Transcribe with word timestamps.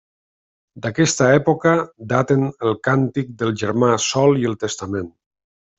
D'aquesta 0.85 1.27
època 1.33 1.75
daten 2.15 2.49
el 2.71 2.75
Càntic 2.89 3.33
del 3.43 3.55
germà 3.65 3.95
Sol 4.11 4.45
i 4.45 4.53
el 4.53 4.63
Testament. 4.67 5.17